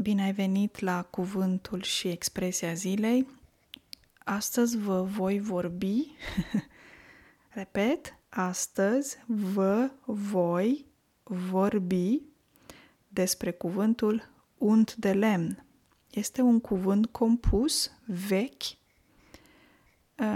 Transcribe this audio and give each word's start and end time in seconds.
Bine 0.00 0.22
ai 0.22 0.32
venit 0.32 0.78
la 0.78 1.02
cuvântul 1.02 1.82
și 1.82 2.08
expresia 2.08 2.74
zilei. 2.74 3.26
Astăzi 4.18 4.76
vă 4.76 5.02
voi 5.02 5.40
vorbi, 5.40 6.06
repet, 7.48 8.18
astăzi 8.28 9.18
vă 9.26 9.90
voi 10.04 10.86
vorbi 11.22 12.22
despre 13.08 13.50
cuvântul 13.50 14.28
unt 14.58 14.94
de 14.94 15.12
lemn. 15.12 15.64
Este 16.10 16.40
un 16.40 16.60
cuvânt 16.60 17.06
compus, 17.06 17.90
vechi, 18.06 18.64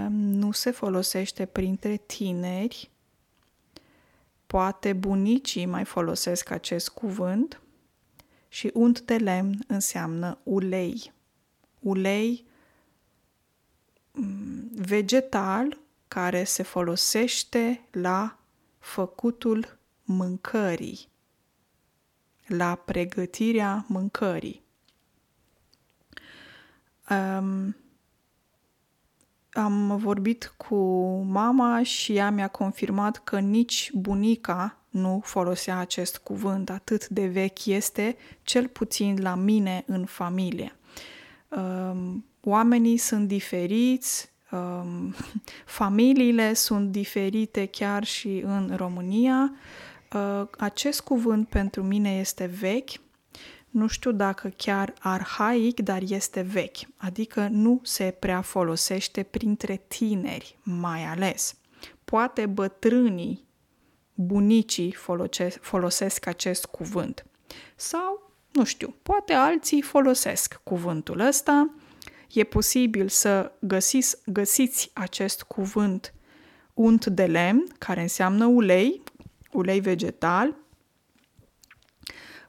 nu 0.09 0.53
se 0.53 0.71
folosește 0.71 1.47
printre 1.47 1.97
tineri, 1.97 2.91
poate 4.47 4.93
bunicii 4.93 5.67
mai 5.67 5.85
folosesc 5.85 6.51
acest 6.51 6.89
cuvânt, 6.89 7.61
și 8.53 8.71
unt 8.75 9.01
de 9.01 9.17
lemn 9.17 9.65
înseamnă 9.67 10.39
ulei. 10.43 11.13
Ulei 11.79 12.47
mm, 14.13 14.71
vegetal 14.75 15.79
care 16.09 16.45
se 16.45 16.63
folosește 16.63 17.87
la 17.91 18.39
făcutul 18.79 19.79
mâncării, 20.03 21.09
la 22.47 22.75
pregătirea 22.75 23.85
mâncării. 23.89 24.63
Um, 27.11 27.77
am 29.53 29.97
vorbit 29.97 30.55
cu 30.57 30.77
mama 31.23 31.83
și 31.83 32.17
ea 32.17 32.31
mi-a 32.31 32.49
confirmat 32.49 33.25
că 33.25 33.39
nici 33.39 33.91
bunica 33.93 34.80
nu 34.91 35.21
folosea 35.25 35.79
acest 35.79 36.19
cuvânt, 36.19 36.71
atât 36.71 37.09
de 37.09 37.27
vechi 37.27 37.67
este, 37.67 38.17
cel 38.43 38.69
puțin 38.69 39.19
la 39.23 39.35
mine 39.35 39.85
în 39.87 40.05
familie. 40.05 40.77
Um, 41.49 42.25
oamenii 42.41 42.97
sunt 42.97 43.29
diferiți, 43.29 44.31
um, 44.51 45.15
familiile 45.81 46.53
sunt 46.53 46.91
diferite 46.91 47.67
chiar 47.67 48.05
și 48.05 48.43
în 48.45 48.73
România. 48.77 49.53
Uh, 50.13 50.47
acest 50.59 51.01
cuvânt 51.01 51.49
pentru 51.49 51.83
mine 51.83 52.19
este 52.19 52.47
vechi, 52.47 52.91
nu 53.71 53.87
știu 53.87 54.13
dacă 54.13 54.49
chiar 54.57 54.95
arhaic, 54.99 55.81
dar 55.81 56.03
este 56.09 56.41
vechi, 56.41 56.79
adică 56.97 57.49
nu 57.51 57.81
se 57.83 58.17
prea 58.19 58.41
folosește 58.41 59.23
printre 59.23 59.81
tineri 59.89 60.59
mai 60.63 61.05
ales. 61.05 61.55
Poate 62.05 62.47
bătrânii 62.47 63.49
bunicii 64.21 64.97
folosesc 65.61 66.27
acest 66.27 66.67
cuvânt. 66.67 67.27
Sau, 67.77 68.33
nu 68.53 68.65
știu, 68.65 68.95
poate 69.03 69.33
alții 69.33 69.83
folosesc 69.83 70.61
cuvântul 70.63 71.21
ăsta. 71.21 71.71
E 72.33 72.45
posibil 72.45 73.09
să 73.09 73.53
găsiți, 73.59 74.17
găsiți 74.27 74.91
acest 74.95 75.43
cuvânt 75.43 76.15
unt 76.75 77.07
de 77.07 77.27
lemn, 77.27 77.65
care 77.79 78.01
înseamnă 78.01 78.47
ulei, 78.47 79.03
ulei 79.53 79.81
vegetal. 79.81 80.57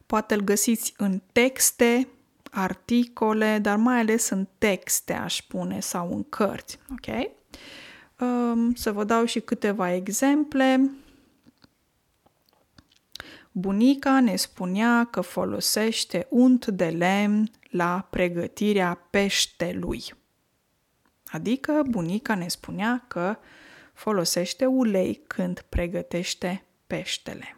Poate 0.06 0.34
îl 0.34 0.42
găsiți 0.42 0.94
în 0.98 1.22
texte, 1.32 2.08
articole, 2.52 3.60
dar 3.62 3.78
mai 3.78 4.00
ales 4.00 4.30
în 4.30 4.48
texte, 4.58 5.14
aș 5.14 5.36
spune, 5.36 5.80
sau 5.80 6.14
în 6.14 6.24
cărți. 6.30 6.80
Ok? 6.92 7.32
Um, 8.20 8.74
să 8.74 8.92
vă 8.92 9.04
dau 9.04 9.26
și 9.26 9.40
câteva 9.40 9.94
exemple. 9.94 10.92
Bunica 13.52 14.20
ne 14.20 14.36
spunea 14.36 15.08
că 15.12 15.22
folosește 15.22 16.28
unt 16.30 16.66
de 16.66 16.90
lemn 16.90 17.52
la 17.70 18.08
pregătirea 18.10 19.08
peștelui. 19.10 20.04
Adică 21.26 21.84
bunica 21.90 22.36
ne 22.36 22.48
spunea 22.48 23.06
că 23.08 23.38
folosește 23.94 24.66
ulei 24.66 25.24
când 25.28 25.66
pregătește 25.70 26.66
peștele. 26.88 27.56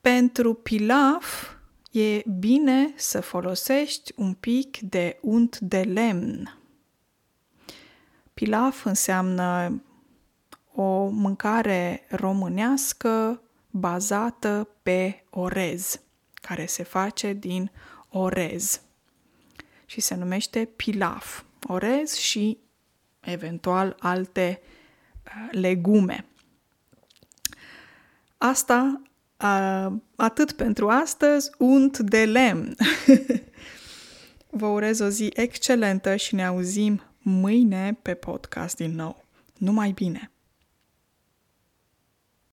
Pentru 0.00 0.54
pilaf 0.54 1.50
e 1.90 2.22
bine 2.38 2.92
să 2.96 3.20
folosești 3.20 4.12
un 4.16 4.34
pic 4.34 4.78
de 4.78 5.18
unt 5.22 5.58
de 5.58 5.80
lemn. 5.80 6.58
Pilaf 8.34 8.84
înseamnă 8.84 9.80
o 10.74 11.06
mâncare 11.06 12.06
românească 12.08 13.42
bazată 13.70 14.68
pe 14.82 15.24
orez, 15.30 16.00
care 16.34 16.66
se 16.66 16.82
face 16.82 17.32
din 17.32 17.70
orez 18.08 18.80
și 19.86 20.00
se 20.00 20.14
numește 20.14 20.64
pilaf. 20.76 21.42
Orez 21.66 22.14
și 22.14 22.58
eventual 23.20 23.96
alte 23.98 24.60
uh, 24.62 25.48
legume. 25.50 26.24
Asta 28.38 29.02
uh, 29.40 29.92
atât 30.16 30.52
pentru 30.52 30.88
astăzi, 30.88 31.50
unt 31.58 31.98
de 31.98 32.24
lemn. 32.24 32.76
Vă 34.50 34.66
urez 34.66 35.00
o 35.00 35.08
zi 35.08 35.30
excelentă 35.34 36.16
și 36.16 36.34
ne 36.34 36.44
auzim 36.44 37.02
mâine 37.18 37.98
pe 38.02 38.14
podcast 38.14 38.76
din 38.76 38.94
nou. 38.94 39.24
Numai 39.56 39.90
bine! 39.90 40.30